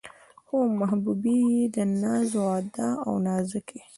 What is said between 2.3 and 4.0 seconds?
و ادا او نازکۍ